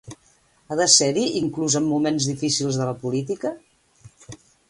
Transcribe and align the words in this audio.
Ha 0.67 0.77
de 0.79 0.87
ser-hi 0.93 1.25
inclús 1.41 1.75
en 1.81 1.85
moments 1.91 2.29
difícils 2.31 2.81
de 2.81 2.87
la 2.91 2.97
política? 3.05 3.55